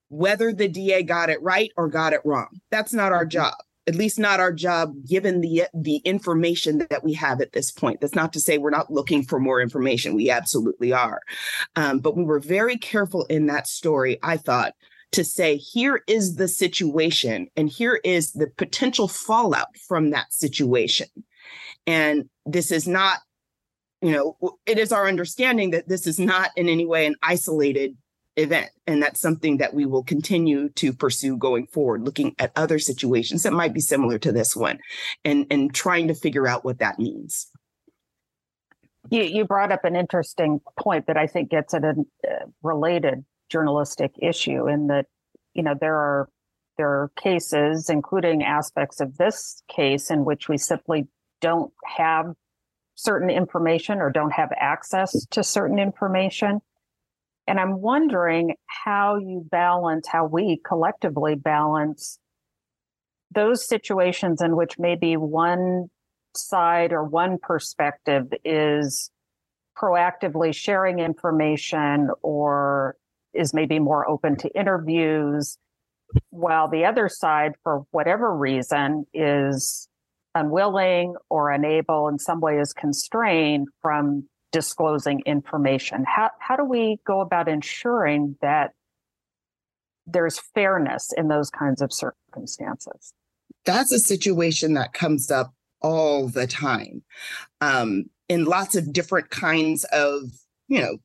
whether 0.10 0.51
the 0.51 0.68
DA 0.68 1.03
got 1.03 1.30
it 1.30 1.41
right 1.44 1.72
or 1.77 1.88
got 1.88 2.13
it 2.13 2.22
wrong. 2.25 2.60
That's 2.72 2.94
not 2.94 3.12
our 3.12 3.24
mm-hmm. 3.24 3.30
job 3.30 3.53
at 3.88 3.96
least 3.96 4.20
not 4.20 4.40
our 4.40 4.54
job 4.54 4.94
given 5.08 5.42
the 5.42 5.64
the 5.74 5.98
information 5.98 6.86
that 6.90 7.04
we 7.04 7.14
have 7.14 7.42
at 7.42 7.54
this 7.54 7.72
point. 7.72 8.00
That's 8.02 8.16
not 8.16 8.34
to 8.34 8.40
say 8.40 8.58
we're 8.58 8.70
not 8.70 8.92
looking 8.92 9.24
for 9.24 9.40
more 9.40 9.62
information. 9.62 10.16
We 10.16 10.30
absolutely 10.30 10.94
are. 10.94 11.22
Um, 11.76 12.00
but 12.00 12.16
we 12.16 12.24
were 12.24 12.40
very 12.40 12.78
careful 12.78 13.26
in 13.26 13.48
that 13.48 13.68
story 13.68 14.20
i 14.24 14.38
thought 14.38 14.74
to 15.12 15.24
say 15.24 15.58
here 15.58 16.04
is 16.08 16.36
the 16.36 16.48
situation 16.48 17.48
and 17.56 17.70
here 17.70 18.00
is 18.04 18.32
the 18.32 18.48
potential 18.48 19.08
fallout 19.08 19.76
from 19.88 20.12
that 20.12 20.32
situation. 20.32 21.08
And 21.86 22.30
this 22.46 22.72
is 22.72 22.88
not 22.88 23.20
you 24.02 24.12
know 24.12 24.58
it 24.66 24.80
is 24.80 24.92
our 24.92 25.08
understanding 25.08 25.72
that 25.72 25.88
this 25.88 26.08
is 26.08 26.20
not 26.20 26.50
in 26.56 26.68
any 26.68 26.86
way 26.86 27.06
an 27.06 27.16
isolated 27.22 27.96
event. 28.41 28.69
And 28.88 29.01
that's 29.01 29.19
something 29.19 29.57
that 29.57 29.74
we 29.74 29.86
will 29.86 30.03
continue 30.03 30.69
to 30.69 30.93
pursue 30.93 31.38
going 31.38 31.67
forward, 31.67 32.03
looking 32.03 32.36
at 32.39 32.51
other 32.55 32.79
situations 32.79 33.43
that 33.43 33.53
might 33.53 33.74
be 33.74 33.79
similar 33.79 34.19
to 34.19 34.31
this 34.31 34.55
one 34.55 34.79
and, 35.24 35.45
and 35.50 35.74
trying 35.74 36.07
to 36.07 36.13
figure 36.13 36.48
out 36.48 36.65
what 36.65 36.79
that 36.79 37.00
means. 37.00 37.48
You, 39.10 39.24
you 39.24 39.45
brought 39.45 39.71
up 39.71 39.83
an 39.83 39.95
interesting 39.95 40.62
point 40.79 41.07
that 41.07 41.17
I 41.17 41.27
think 41.27 41.50
gets 41.50 41.74
at 41.74 41.83
a 41.83 41.95
uh, 42.27 42.45
related 42.62 43.25
journalistic 43.50 44.12
issue 44.21 44.67
in 44.67 44.88
that, 44.88 45.07
you 45.53 45.63
know, 45.63 45.75
there 45.79 45.95
are 45.95 46.29
there 46.77 46.88
are 46.88 47.12
cases, 47.21 47.89
including 47.89 48.43
aspects 48.43 49.01
of 49.01 49.17
this 49.17 49.62
case, 49.67 50.10
in 50.10 50.25
which 50.25 50.48
we 50.48 50.57
simply 50.57 51.07
don't 51.41 51.71
have 51.86 52.33
certain 52.95 53.29
information 53.29 54.00
or 54.00 54.10
don't 54.10 54.31
have 54.31 54.50
access 54.55 55.25
to 55.27 55.43
certain 55.43 55.77
information. 55.77 56.62
And 57.48 57.60
I'm 57.60 57.81
wondering 57.81 58.55
how 58.65 59.17
you 59.17 59.45
balance, 59.50 60.07
how 60.07 60.25
we 60.25 60.62
collectively 60.65 61.36
balance 61.36 62.19
those 63.33 63.67
situations 63.67 64.41
in 64.41 64.55
which 64.55 64.77
maybe 64.77 65.15
one 65.15 65.88
side 66.36 66.91
or 66.91 67.03
one 67.03 67.38
perspective 67.41 68.27
is 68.43 69.10
proactively 69.77 70.53
sharing 70.53 71.00
information 71.00 72.10
or 72.21 72.95
is 73.33 73.53
maybe 73.53 73.79
more 73.79 74.07
open 74.10 74.36
to 74.38 74.50
interviews, 74.50 75.57
while 76.29 76.69
the 76.69 76.86
other 76.86 77.07
side, 77.07 77.53
for 77.63 77.83
whatever 77.91 78.36
reason, 78.36 79.05
is 79.13 79.88
unwilling 80.36 81.15
or 81.29 81.50
unable, 81.50 82.07
in 82.10 82.19
some 82.19 82.41
way 82.41 82.57
is 82.60 82.74
constrained 82.74 83.67
from 83.81 84.27
disclosing 84.51 85.22
information. 85.25 86.03
How, 86.05 86.31
how 86.39 86.55
do 86.55 86.65
we 86.65 87.00
go 87.05 87.22
about 87.22 87.48
ensuring 87.48 88.36
that 88.41 88.72
there's 90.05 90.39
fairness 90.53 91.12
in 91.15 91.27
those 91.27 91.50
kinds 91.50 91.81
of 91.81 91.91
circumstances? 91.93 93.13
That's 93.65 93.91
a 93.91 94.00
situation 94.00 94.74
that 94.74 94.93
comes 94.93 95.31
up 95.31 95.53
all 95.81 96.27
the 96.27 96.48
time 96.48 97.03
um, 97.62 98.05
in 98.27 98.46
lots 98.46 98.75
of 98.75 98.93
different 98.93 99.29
kinds 99.29 99.84
of, 99.86 100.24
you 100.67 100.79
know, 100.79 100.98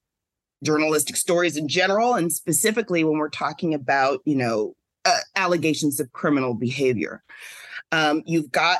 journalistic 0.64 1.16
stories 1.16 1.56
in 1.56 1.68
general, 1.68 2.14
and 2.14 2.32
specifically 2.32 3.04
when 3.04 3.18
we're 3.18 3.28
talking 3.28 3.74
about, 3.74 4.20
you 4.24 4.36
know, 4.36 4.74
uh, 5.04 5.18
allegations 5.36 6.00
of 6.00 6.12
criminal 6.12 6.54
behavior. 6.54 7.22
Um, 7.92 8.22
you've 8.26 8.50
got 8.50 8.78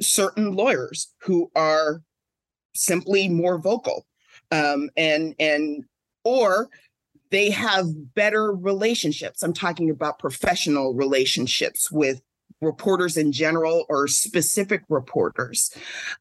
certain 0.00 0.52
lawyers 0.52 1.12
who 1.22 1.50
are 1.54 2.02
simply 2.74 3.28
more 3.28 3.58
vocal. 3.58 4.06
Um, 4.50 4.90
and 4.96 5.34
and 5.38 5.84
or 6.24 6.68
they 7.30 7.50
have 7.50 8.14
better 8.14 8.52
relationships. 8.52 9.42
I'm 9.42 9.54
talking 9.54 9.90
about 9.90 10.18
professional 10.18 10.92
relationships 10.94 11.90
with 11.90 12.20
reporters 12.60 13.16
in 13.16 13.32
general 13.32 13.86
or 13.88 14.06
specific 14.06 14.82
reporters. 14.88 15.74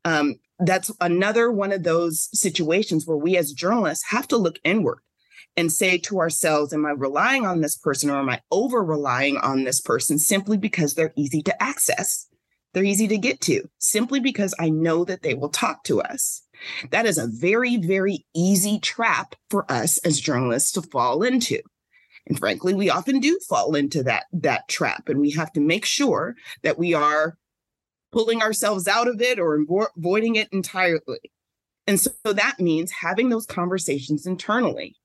Um, 0.05 0.36
that's 0.60 0.91
another 1.01 1.51
one 1.51 1.72
of 1.72 1.84
those 1.84 2.29
situations 2.34 3.05
where 3.05 3.17
we 3.17 3.36
as 3.38 3.51
journalists 3.51 4.05
have 4.10 4.27
to 4.29 4.38
look 4.38 4.58
inward 4.63 5.00
and 5.58 5.72
say 5.72 5.98
to 5.98 6.20
ourselves, 6.20 6.74
Am 6.74 6.86
I 6.86 6.91
relying 6.91 7.46
on 7.46 7.62
this 7.62 7.77
person 7.77 8.10
or 8.10 8.20
am 8.20 8.29
I 8.29 8.41
over 8.51 8.84
relying 8.84 9.38
on 9.38 9.63
this 9.63 9.81
person 9.81 10.17
simply 10.17 10.58
because 10.58 10.93
they're 10.93 11.13
easy 11.15 11.41
to 11.43 11.63
access? 11.63 12.27
They're 12.74 12.84
easy 12.84 13.08
to 13.10 13.18
get 13.18 13.42
to 13.42 13.70
simply 13.80 14.20
because 14.20 14.56
I 14.60 14.70
know 14.70 15.04
that 15.06 15.24
they 15.24 15.34
will 15.34 15.50
talk 15.50 15.84
to 15.86 16.01
us. 16.01 16.44
That 16.92 17.06
is 17.06 17.18
a 17.18 17.28
very, 17.28 17.78
very 17.78 18.25
easy 18.34 18.80
trap 18.80 19.36
for 19.50 19.70
us 19.72 19.98
as 20.00 20.20
journalists 20.20 20.72
to 20.74 20.82
fall 20.82 21.24
into. 21.24 21.60
And 22.28 22.38
frankly, 22.38 22.74
we 22.74 22.90
often 22.90 23.20
do 23.20 23.40
fall 23.50 23.75
into 23.75 24.04
that, 24.04 24.25
that 24.32 24.68
trap, 24.68 25.10
and 25.10 25.20
we 25.20 25.32
have 25.32 25.51
to 25.54 25.60
make 25.60 25.86
sure 25.86 26.36
that 26.62 26.78
we 26.78 26.94
are 26.94 27.38
pulling 28.12 28.42
ourselves 28.42 28.88
out 28.88 29.08
of 29.08 29.22
it 29.22 29.40
or 29.40 29.66
avoiding 29.98 30.36
it 30.36 30.50
entirely. 30.51 31.32
And 31.88 32.00
so 32.00 32.12
that 32.24 32.60
means 32.60 32.92
having 32.92 33.30
those 33.30 33.46
conversations 33.46 34.28
internally 34.28 34.96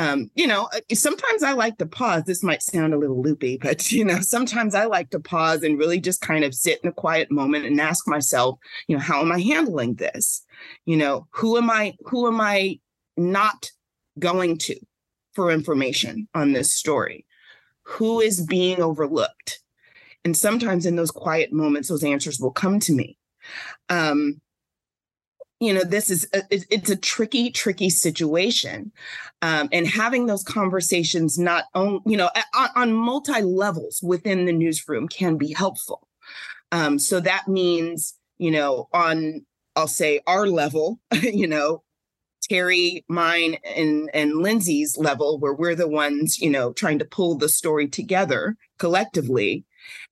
um, 0.00 0.30
you 0.34 0.46
know, 0.46 0.66
uh, 0.72 0.80
sometimes 0.94 1.42
I 1.42 1.52
like 1.52 1.76
to 1.76 1.86
pause. 1.86 2.24
This 2.24 2.42
might 2.42 2.62
sound 2.62 2.94
a 2.94 2.98
little 2.98 3.20
loopy, 3.20 3.58
but 3.62 3.92
you 3.92 4.02
know, 4.02 4.20
sometimes 4.20 4.74
I 4.74 4.86
like 4.86 5.10
to 5.10 5.20
pause 5.20 5.62
and 5.62 5.78
really 5.78 6.00
just 6.00 6.22
kind 6.22 6.42
of 6.42 6.54
sit 6.54 6.80
in 6.82 6.88
a 6.88 6.92
quiet 6.92 7.30
moment 7.30 7.66
and 7.66 7.78
ask 7.78 8.08
myself, 8.08 8.58
you 8.86 8.96
know, 8.96 9.02
how 9.02 9.20
am 9.20 9.30
I 9.30 9.40
handling 9.40 9.94
this? 9.94 10.42
You 10.86 10.96
know, 10.96 11.26
who 11.32 11.58
am 11.58 11.70
I, 11.70 11.96
who 12.06 12.26
am 12.26 12.40
I 12.40 12.80
not 13.18 13.70
going 14.18 14.56
to 14.58 14.76
for 15.34 15.50
information 15.50 16.28
on 16.34 16.52
this 16.52 16.74
story? 16.74 17.26
Who 17.82 18.20
is 18.20 18.40
being 18.46 18.80
overlooked? 18.80 19.60
And 20.24 20.34
sometimes 20.34 20.86
in 20.86 20.96
those 20.96 21.10
quiet 21.10 21.52
moments, 21.52 21.88
those 21.88 22.04
answers 22.04 22.40
will 22.40 22.52
come 22.52 22.80
to 22.80 22.92
me. 22.92 23.18
Um, 23.90 24.40
you 25.60 25.72
know 25.72 25.84
this 25.84 26.10
is 26.10 26.26
a, 26.34 26.42
it's 26.50 26.90
a 26.90 26.96
tricky 26.96 27.50
tricky 27.50 27.90
situation. 27.90 28.92
Um, 29.42 29.68
and 29.72 29.86
having 29.86 30.26
those 30.26 30.42
conversations 30.42 31.38
not 31.38 31.64
on 31.74 32.00
you 32.06 32.16
know 32.16 32.30
on, 32.54 32.68
on 32.76 32.92
multi 32.92 33.42
levels 33.42 34.00
within 34.02 34.46
the 34.46 34.52
newsroom 34.52 35.08
can 35.08 35.36
be 35.36 35.52
helpful. 35.52 36.08
Um, 36.72 36.98
so 36.98 37.20
that 37.20 37.48
means 37.48 38.14
you 38.38 38.50
know 38.50 38.88
on 38.92 39.44
i'll 39.76 39.86
say 39.86 40.20
our 40.26 40.46
level 40.46 40.98
you 41.22 41.46
know 41.46 41.82
teri 42.50 43.04
mine 43.08 43.56
and 43.76 44.10
and 44.14 44.38
lindsay's 44.38 44.96
level 44.96 45.38
where 45.38 45.52
we're 45.52 45.74
the 45.74 45.86
ones 45.86 46.38
you 46.40 46.50
know 46.50 46.72
trying 46.72 46.98
to 46.98 47.04
pull 47.04 47.36
the 47.36 47.48
story 47.48 47.86
together 47.86 48.56
collectively. 48.80 49.64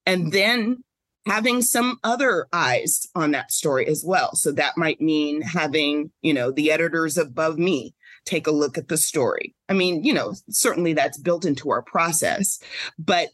And 0.07 0.31
then 0.31 0.85
having 1.29 1.61
some 1.61 1.99
other 2.05 2.49
eyes 2.55 3.07
on 3.15 3.33
that 3.33 3.53
story 3.53 3.87
as 3.87 4.03
well. 4.05 4.35
So 4.35 4.51
that 4.53 4.79
might 4.79 4.99
mean 4.99 5.43
having, 5.43 6.11
you 6.23 6.33
know, 6.33 6.51
the 6.51 6.73
editors 6.73 7.19
above 7.19 7.59
me 7.59 7.95
take 8.25 8.47
a 8.47 8.51
look 8.51 8.79
at 8.79 8.89
the 8.89 8.97
story. 8.97 9.55
I 9.69 9.75
mean, 9.75 10.03
you 10.03 10.15
know, 10.15 10.33
certainly 10.49 10.95
that's 10.95 11.19
built 11.19 11.45
into 11.45 11.71
our 11.71 11.83
process, 11.83 12.59
but 12.99 13.29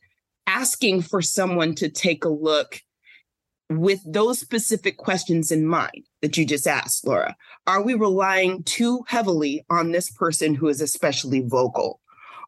asking 0.49 1.03
for 1.03 1.23
someone 1.23 1.77
to 1.77 1.89
take 1.89 2.25
a 2.25 2.29
look 2.29 2.81
with 3.71 4.01
those 4.05 4.41
specific 4.41 4.97
questions 4.97 5.53
in 5.53 5.65
mind 5.65 6.05
that 6.21 6.37
you 6.37 6.45
just 6.45 6.67
asked, 6.67 7.07
Lora. 7.07 7.37
Are 7.69 7.83
we 7.83 7.95
relying 7.95 8.65
too 8.65 9.05
heavily 9.07 9.65
on 9.71 9.93
this 9.93 10.11
person 10.11 10.55
who 10.55 10.67
is 10.67 10.81
especially 10.81 11.43
vocal? 11.47 12.01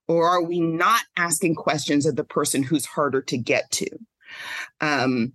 Or 0.08 0.28
are 0.28 0.42
we 0.42 0.60
not 0.60 1.02
asking 1.16 1.54
questions 1.54 2.04
of 2.04 2.16
the 2.16 2.24
person 2.24 2.64
who's 2.64 2.84
harder 2.84 3.22
to 3.22 3.38
get 3.38 3.70
to? 3.72 3.86
Um, 4.80 5.33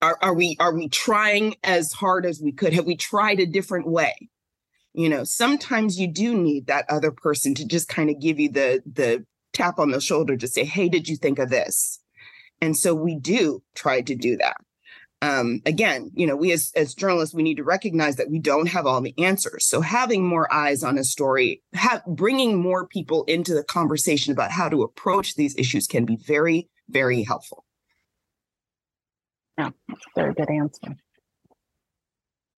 are, 0.00 0.18
are 0.20 0.34
we 0.34 0.56
are 0.58 0.74
we 0.74 0.88
trying 0.88 1.54
as 1.62 1.92
hard 1.92 2.26
as 2.26 2.40
we 2.40 2.52
could? 2.52 2.72
Have 2.72 2.86
we 2.86 2.96
tried 2.96 3.40
a 3.40 3.46
different 3.46 3.86
way? 3.86 4.14
You 4.94 5.08
know, 5.08 5.24
sometimes 5.24 5.98
you 5.98 6.08
do 6.08 6.36
need 6.36 6.66
that 6.66 6.84
other 6.88 7.12
person 7.12 7.54
to 7.54 7.66
just 7.66 7.88
kind 7.88 8.10
of 8.10 8.20
give 8.20 8.38
you 8.38 8.50
the 8.50 8.82
the 8.84 9.24
tap 9.52 9.78
on 9.78 9.90
the 9.90 10.00
shoulder 10.00 10.36
to 10.36 10.48
say, 10.48 10.64
"Hey, 10.64 10.88
did 10.88 11.08
you 11.08 11.16
think 11.16 11.38
of 11.38 11.50
this?" 11.50 12.00
And 12.60 12.76
so 12.76 12.94
we 12.94 13.16
do 13.16 13.62
try 13.74 14.02
to 14.02 14.14
do 14.14 14.36
that. 14.36 14.56
Um, 15.22 15.62
again, 15.66 16.10
you 16.14 16.26
know, 16.26 16.34
we 16.34 16.50
as, 16.50 16.72
as 16.74 16.94
journalists, 16.94 17.34
we 17.34 17.44
need 17.44 17.56
to 17.58 17.64
recognize 17.64 18.16
that 18.16 18.28
we 18.28 18.40
don't 18.40 18.66
have 18.66 18.86
all 18.86 19.00
the 19.00 19.14
answers. 19.18 19.64
So 19.64 19.80
having 19.80 20.26
more 20.26 20.52
eyes 20.52 20.82
on 20.82 20.98
a 20.98 21.04
story, 21.04 21.62
have, 21.74 22.04
bringing 22.06 22.60
more 22.60 22.88
people 22.88 23.22
into 23.24 23.54
the 23.54 23.62
conversation 23.62 24.32
about 24.32 24.50
how 24.50 24.68
to 24.68 24.82
approach 24.82 25.36
these 25.36 25.56
issues 25.56 25.86
can 25.86 26.04
be 26.04 26.16
very, 26.16 26.68
very 26.88 27.22
helpful. 27.22 27.64
Yeah, 29.62 29.70
that's 29.88 30.04
a 30.04 30.20
very 30.20 30.34
good 30.34 30.50
answer. 30.50 30.96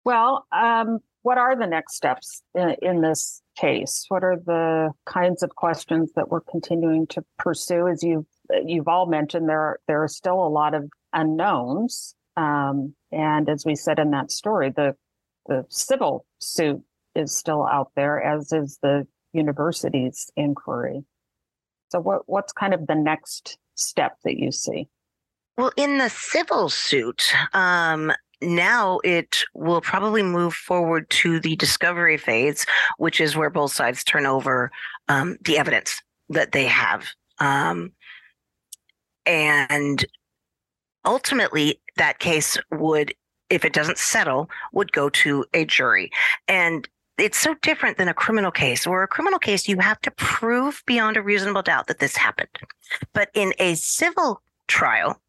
Well, 0.05 0.47
um, 0.53 1.01
what 1.23 1.39
are 1.39 1.57
the 1.57 1.67
next 1.67 1.97
steps 1.97 2.43
in, 2.55 2.77
in, 2.83 3.01
this 3.01 3.43
case? 3.57 4.05
What 4.09 4.23
are 4.23 4.37
the 4.37 4.93
kinds 5.07 5.43
of 5.43 5.51
questions 5.51 6.13
that 6.17 6.29
we're 6.29 6.41
continuing 6.41 7.07
to 7.09 7.25
pursue? 7.39 7.89
As 7.89 8.03
you've 8.03 8.27
you've 8.65 8.89
all 8.89 9.07
mentioned, 9.07 9.49
there 9.49 9.61
are, 9.61 9.81
there 9.87 10.03
are 10.03 10.09
still 10.09 10.47
a 10.47 10.49
lot 10.49 10.75
of 10.75 10.91
unknowns, 11.13 12.15
um, 12.37 12.95
and 13.13 13.49
as 13.49 13.65
we 13.65 13.75
said 13.75 13.99
in 13.99 14.11
that 14.11 14.31
story, 14.31 14.71
the 14.71 14.95
the 15.47 15.65
civil 15.69 16.27
suit 16.41 16.83
is 17.15 17.35
still 17.35 17.67
out 17.67 17.91
there, 17.97 18.23
as 18.23 18.53
is 18.53 18.79
the 18.83 19.07
university's 19.33 20.31
inquiry. 20.37 21.05
So, 21.91 22.01
what 22.01 22.23
what's 22.27 22.53
kind 22.53 22.75
of 22.75 22.87
the 22.87 22.95
next 22.95 23.59
step 23.75 24.19
that 24.25 24.37
you 24.37 24.53
see? 24.53 24.89
Well, 25.57 25.71
in 25.77 25.99
the 25.99 26.09
civil 26.09 26.69
suit, 26.69 27.33
um, 27.53 28.13
now 28.43 28.99
it 29.05 29.45
will 29.55 29.81
probably 29.81 30.23
move 30.23 30.53
forward 30.55 31.09
to 31.11 31.39
the 31.39 31.57
discovery 31.57 32.17
phase, 32.17 32.67
which 32.99 33.21
is 33.21 33.37
where 33.37 33.51
both 33.51 33.73
sides 33.73 34.03
turn 34.03 34.27
over 34.27 34.71
um, 35.09 35.37
the 35.45 35.57
evidence 35.59 36.03
that 36.29 36.53
they 36.53 36.67
have. 36.67 37.07
Um, 37.39 37.93
and 39.27 40.05
ultimately, 41.05 41.81
that 41.97 42.19
case 42.19 42.59
would, 42.73 43.15
if 43.49 43.65
it 43.65 43.73
doesn't 43.73 43.99
settle, 43.99 44.51
would 44.73 44.93
go 44.93 45.09
to 45.11 45.45
a 45.55 45.65
jury. 45.65 46.11
And 46.49 46.89
it's 47.17 47.39
so 47.39 47.55
different 47.63 47.97
than 47.97 48.09
a 48.09 48.15
criminal 48.15 48.51
case 48.51 48.87
where 48.87 49.05
a 49.05 49.09
criminal 49.09 49.39
case 49.39 49.69
you 49.69 49.79
have 49.79 50.01
to 50.01 50.11
prove 50.13 50.83
beyond 50.85 51.17
a 51.17 51.23
reasonable 51.23 51.63
doubt 51.63 51.87
that 51.87 52.01
this 52.01 52.17
happened 52.17 52.49
but 53.13 53.31
in 53.35 53.55
a 53.61 53.77
civil 53.77 54.43
trial 54.67 55.21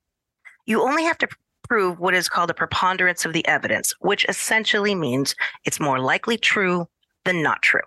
you 0.66 0.82
only 0.82 1.04
have 1.04 1.18
to 1.20 1.28
prove 1.68 2.00
what 2.00 2.14
is 2.14 2.30
called 2.30 2.50
a 2.50 2.54
preponderance 2.54 3.26
of 3.26 3.34
the 3.34 3.46
evidence, 3.48 3.94
which 4.00 4.26
essentially 4.30 4.96
means 4.96 5.36
it's 5.64 5.80
more 5.80 6.00
likely 6.00 6.38
true 6.38 6.88
than 7.24 7.42
not 7.42 7.62
true. 7.62 7.82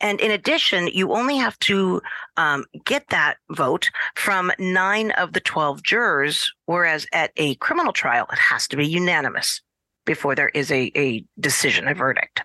And 0.00 0.20
in 0.20 0.30
addition, 0.30 0.86
you 0.88 1.12
only 1.12 1.36
have 1.36 1.58
to 1.60 2.00
um, 2.36 2.64
get 2.84 3.08
that 3.08 3.38
vote 3.50 3.90
from 4.14 4.52
nine 4.58 5.10
of 5.12 5.32
the 5.32 5.40
12 5.40 5.82
jurors, 5.82 6.52
whereas 6.66 7.06
at 7.12 7.32
a 7.36 7.56
criminal 7.56 7.92
trial, 7.92 8.26
it 8.32 8.38
has 8.38 8.68
to 8.68 8.76
be 8.76 8.86
unanimous 8.86 9.60
before 10.06 10.34
there 10.34 10.50
is 10.50 10.70
a, 10.70 10.92
a 10.96 11.24
decision, 11.40 11.88
a 11.88 11.94
verdict. 11.94 12.42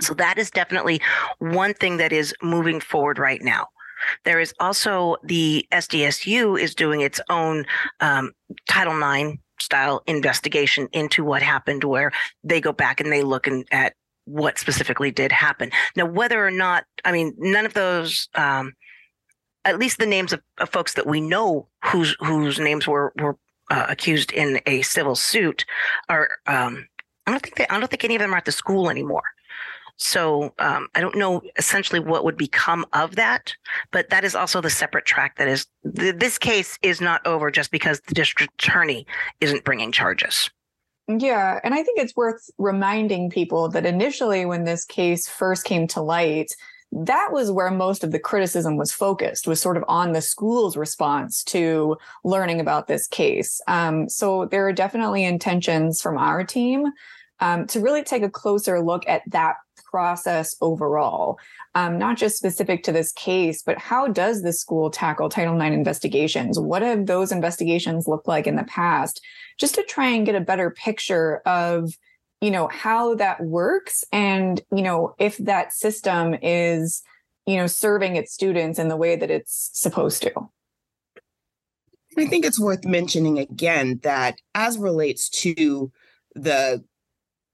So 0.00 0.14
that 0.14 0.38
is 0.38 0.50
definitely 0.50 1.00
one 1.38 1.74
thing 1.74 1.98
that 1.98 2.12
is 2.12 2.34
moving 2.42 2.80
forward 2.80 3.18
right 3.18 3.42
now. 3.42 3.66
There 4.24 4.40
is 4.40 4.54
also 4.60 5.16
the 5.22 5.66
SDSU 5.72 6.60
is 6.60 6.74
doing 6.74 7.00
its 7.00 7.20
own 7.28 7.66
um, 8.00 8.32
Title 8.68 8.96
IX 9.00 9.38
style 9.60 10.02
investigation 10.06 10.88
into 10.92 11.24
what 11.24 11.42
happened, 11.42 11.84
where 11.84 12.12
they 12.42 12.60
go 12.60 12.72
back 12.72 13.00
and 13.00 13.12
they 13.12 13.22
look 13.22 13.46
in, 13.46 13.64
at 13.70 13.94
what 14.24 14.58
specifically 14.58 15.10
did 15.10 15.32
happen. 15.32 15.70
Now, 15.96 16.06
whether 16.06 16.44
or 16.44 16.50
not, 16.50 16.84
I 17.04 17.12
mean, 17.12 17.34
none 17.38 17.66
of 17.66 17.74
those, 17.74 18.28
um, 18.34 18.74
at 19.64 19.78
least 19.78 19.98
the 19.98 20.06
names 20.06 20.32
of, 20.32 20.40
of, 20.58 20.70
folks 20.70 20.94
that 20.94 21.06
we 21.06 21.20
know 21.20 21.68
whose 21.84 22.16
whose 22.20 22.58
names 22.58 22.88
were 22.88 23.12
were 23.20 23.36
uh, 23.70 23.86
accused 23.88 24.32
in 24.32 24.60
a 24.66 24.82
civil 24.82 25.14
suit 25.14 25.64
are. 26.08 26.38
Um, 26.46 26.86
I 27.26 27.32
don't 27.32 27.42
think 27.42 27.56
they, 27.56 27.66
I 27.68 27.78
don't 27.78 27.88
think 27.88 28.04
any 28.04 28.16
of 28.16 28.20
them 28.20 28.32
are 28.34 28.38
at 28.38 28.46
the 28.46 28.52
school 28.52 28.90
anymore. 28.90 29.22
So 30.00 30.54
um, 30.58 30.88
I 30.94 31.00
don't 31.02 31.14
know 31.14 31.42
essentially 31.58 32.00
what 32.00 32.24
would 32.24 32.36
become 32.36 32.86
of 32.94 33.16
that, 33.16 33.54
but 33.92 34.08
that 34.08 34.24
is 34.24 34.34
also 34.34 34.62
the 34.62 34.70
separate 34.70 35.04
track 35.04 35.36
that 35.36 35.46
is. 35.46 35.66
Th- 35.94 36.14
this 36.16 36.38
case 36.38 36.78
is 36.82 37.02
not 37.02 37.24
over 37.26 37.50
just 37.50 37.70
because 37.70 38.00
the 38.08 38.14
district 38.14 38.54
attorney 38.54 39.06
isn't 39.42 39.62
bringing 39.62 39.92
charges. 39.92 40.50
Yeah, 41.06 41.60
and 41.62 41.74
I 41.74 41.82
think 41.82 41.98
it's 41.98 42.16
worth 42.16 42.48
reminding 42.56 43.30
people 43.30 43.68
that 43.70 43.84
initially, 43.84 44.46
when 44.46 44.64
this 44.64 44.86
case 44.86 45.28
first 45.28 45.64
came 45.64 45.86
to 45.88 46.00
light, 46.00 46.54
that 46.92 47.28
was 47.30 47.50
where 47.50 47.70
most 47.70 48.02
of 48.02 48.10
the 48.10 48.18
criticism 48.18 48.76
was 48.76 48.92
focused 48.92 49.46
was 49.46 49.60
sort 49.60 49.76
of 49.76 49.84
on 49.86 50.12
the 50.12 50.20
school's 50.20 50.76
response 50.76 51.44
to 51.44 51.96
learning 52.24 52.58
about 52.58 52.88
this 52.88 53.06
case 53.06 53.60
um, 53.68 54.08
so 54.08 54.46
there 54.46 54.66
are 54.66 54.72
definitely 54.72 55.24
intentions 55.24 56.02
from 56.02 56.18
our 56.18 56.42
team 56.42 56.86
um, 57.40 57.66
to 57.68 57.80
really 57.80 58.02
take 58.02 58.24
a 58.24 58.30
closer 58.30 58.80
look 58.80 59.04
at 59.08 59.22
that 59.30 59.54
process 59.90 60.54
overall, 60.60 61.38
um, 61.74 61.98
not 61.98 62.16
just 62.16 62.36
specific 62.36 62.82
to 62.84 62.92
this 62.92 63.12
case, 63.12 63.62
but 63.62 63.78
how 63.78 64.08
does 64.08 64.42
the 64.42 64.52
school 64.52 64.90
tackle 64.90 65.28
Title 65.28 65.60
IX 65.60 65.74
investigations? 65.74 66.58
What 66.58 66.82
have 66.82 67.06
those 67.06 67.32
investigations 67.32 68.06
looked 68.06 68.28
like 68.28 68.46
in 68.46 68.56
the 68.56 68.64
past? 68.64 69.20
Just 69.58 69.74
to 69.74 69.82
try 69.82 70.06
and 70.06 70.26
get 70.26 70.34
a 70.34 70.40
better 70.40 70.70
picture 70.70 71.42
of, 71.46 71.92
you 72.40 72.50
know, 72.50 72.68
how 72.68 73.14
that 73.16 73.42
works 73.42 74.04
and, 74.12 74.60
you 74.74 74.82
know, 74.82 75.14
if 75.18 75.36
that 75.38 75.72
system 75.72 76.34
is, 76.42 77.02
you 77.46 77.56
know, 77.56 77.66
serving 77.66 78.16
its 78.16 78.32
students 78.32 78.78
in 78.78 78.88
the 78.88 78.96
way 78.96 79.16
that 79.16 79.30
it's 79.30 79.70
supposed 79.72 80.22
to. 80.22 80.32
I 82.18 82.26
think 82.26 82.44
it's 82.44 82.60
worth 82.60 82.84
mentioning 82.84 83.38
again 83.38 84.00
that 84.02 84.36
as 84.54 84.78
relates 84.78 85.28
to 85.42 85.92
the 86.34 86.84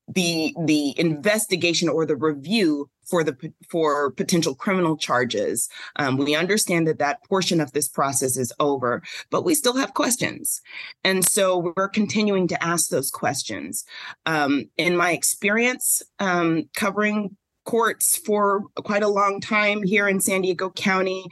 the 0.09 0.55
the 0.64 0.99
investigation 0.99 1.88
or 1.88 2.07
the 2.07 2.16
review 2.16 2.88
for 3.05 3.25
the 3.25 3.37
for 3.69 4.11
potential 4.12 4.55
criminal 4.55 4.97
charges. 4.97 5.69
Um, 5.97 6.16
we 6.16 6.35
understand 6.35 6.87
that 6.87 6.99
that 6.99 7.25
portion 7.25 7.61
of 7.61 7.73
this 7.73 7.88
process 7.88 8.37
is 8.37 8.53
over, 8.61 9.03
but 9.31 9.45
we 9.45 9.55
still 9.55 9.77
have 9.77 9.95
questions, 9.95 10.61
and 11.05 11.25
so 11.25 11.73
we're 11.77 11.88
continuing 11.88 12.47
to 12.49 12.62
ask 12.62 12.88
those 12.88 13.11
questions. 13.11 13.85
Um, 14.27 14.71
in 14.77 14.97
my 14.97 15.12
experience 15.12 16.03
um, 16.19 16.69
covering 16.75 17.37
courts 17.64 18.16
for 18.16 18.62
quite 18.77 19.03
a 19.03 19.09
long 19.09 19.40
time 19.40 19.83
here 19.83 20.09
in 20.09 20.21
San 20.21 20.42
Diego 20.42 20.71
County. 20.71 21.25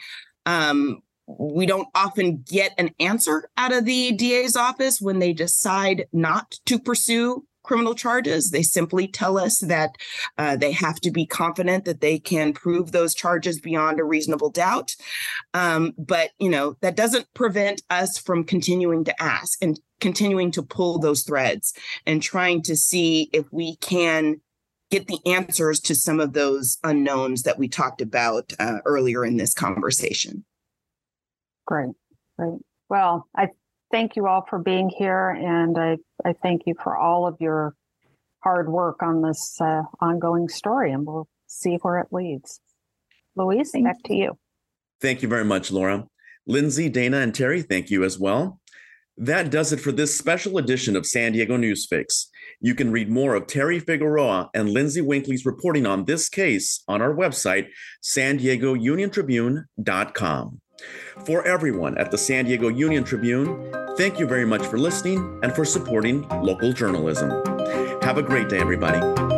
Um, 0.47 1.01
we 1.27 1.65
don't 1.65 1.89
often 1.95 2.45
get 2.47 2.73
an 2.77 2.91
answer 3.01 3.49
out 3.57 3.73
of 3.73 3.87
the 3.87 4.13
DA's 4.13 4.57
office 4.57 5.01
when 5.01 5.21
they 5.21 5.33
decide 5.33 6.07
not 6.13 6.59
to 6.67 6.79
pursue 6.79 7.47
criminal 7.65 7.95
charges. 7.95 8.51
They 8.51 8.63
simply 8.63 9.09
tell 9.09 9.37
us 9.37 9.59
that 9.59 9.97
uh, 10.39 10.57
they 10.57 10.71
have 10.73 11.01
to 11.01 11.11
be 11.11 11.27
confident 11.27 11.85
that 11.85 12.01
they 12.01 12.21
can 12.21 12.53
prove 12.53 12.93
those 12.93 13.15
charges 13.15 13.59
beyond 13.59 13.99
a 13.99 14.05
reasonable 14.05 14.51
doubt. 14.51 14.95
Um, 15.53 15.93
but, 15.99 16.31
you 16.39 16.49
know, 16.49 16.77
that 16.83 16.97
doesn't 16.97 17.27
prevent 17.35 17.83
us 17.91 18.19
from 18.19 18.45
continuing 18.45 19.05
to 19.05 19.23
ask 19.23 19.61
and 19.61 19.81
continuing 20.01 20.51
to 20.53 20.63
pull 20.63 20.99
those 20.99 21.23
threads 21.23 21.73
and 22.07 22.23
trying 22.23 22.63
to 22.63 22.77
see 22.77 23.31
if 23.33 23.47
we 23.51 23.77
can 23.77 24.41
get 24.91 25.07
the 25.07 25.19
answers 25.27 25.81
to 25.81 25.95
some 25.95 26.21
of 26.21 26.35
those 26.35 26.79
unknowns 26.85 27.43
that 27.43 27.59
we 27.59 27.67
talked 27.69 28.01
about 28.01 28.53
uh, 28.61 28.79
earlier 28.85 29.25
in 29.25 29.39
this 29.39 29.55
conversation. 29.55 30.45
Great, 31.67 31.95
great. 32.39 32.61
Well, 32.91 33.27
I 33.35 33.49
thank 33.95 34.17
you 34.17 34.27
all 34.27 34.45
for 34.51 34.59
being 34.59 34.89
here, 34.89 35.31
and 35.31 35.79
I, 35.79 35.99
I 36.25 36.33
thank 36.33 36.63
you 36.67 36.75
for 36.83 36.97
all 36.97 37.29
of 37.29 37.37
your 37.39 37.77
hard 38.43 38.69
work 38.69 39.05
on 39.05 39.23
this 39.23 39.57
uh, 39.61 39.83
ongoing 40.01 40.49
story, 40.49 40.91
and 40.91 41.07
we'll 41.07 41.29
see 41.47 41.77
where 41.77 42.01
it 42.01 42.09
leads. 42.11 42.61
Luis, 43.37 43.71
thank 43.71 43.85
back 43.85 44.03
to 44.07 44.15
you. 44.15 44.37
Thank 45.01 45.23
you 45.23 45.29
very 45.29 45.45
much, 45.45 45.71
Lora. 45.71 46.09
Lindsay, 46.45 46.89
Dana, 46.89 47.19
and 47.19 47.33
Teri, 47.33 47.65
thank 47.67 47.89
you 47.89 48.03
as 48.03 48.19
well. 48.19 48.61
That 49.17 49.53
does 49.53 49.73
it 49.73 49.79
for 49.79 49.93
this 49.93 50.19
special 50.19 50.59
edition 50.59 50.97
of 50.97 51.07
San 51.07 51.31
Diego 51.31 51.57
Newsfix. 51.57 52.27
You 52.61 52.75
can 52.75 52.91
read 52.91 53.09
more 53.09 53.37
of 53.37 53.47
Teri 53.47 53.81
Figueroa 53.81 54.51
and 54.55 54.71
Lindsay 54.71 55.03
Winkley's 55.03 55.47
reporting 55.47 55.87
on 55.87 56.05
this 56.05 56.29
case 56.29 56.83
on 56.89 57.01
our 57.01 57.15
website, 57.15 57.69
san 58.03 58.39
diego 58.39 58.75
union 58.75 59.11
tribune.com. 59.11 60.61
For 61.25 61.47
everyone 61.47 61.97
at 61.99 62.11
the 62.11 62.19
San 62.19 62.45
Diego 62.45 62.69
Union 62.69 63.05
Tribune, 63.05 63.73
thank 63.97 64.19
you 64.19 64.27
very 64.27 64.45
much 64.45 64.67
for 64.67 64.79
listening 64.79 65.39
and 65.43 65.55
for 65.55 65.65
supporting 65.65 66.29
local 66.29 66.73
journalism. 66.73 67.31
Have 68.03 68.19
a 68.19 68.23
great 68.23 68.49
day, 68.49 68.59
everybody. 68.59 69.34